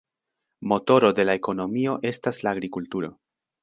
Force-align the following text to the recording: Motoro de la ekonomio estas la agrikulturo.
Motoro 0.71 1.13
de 1.21 1.27
la 1.31 1.37
ekonomio 1.41 1.97
estas 2.15 2.45
la 2.45 2.59
agrikulturo. 2.59 3.17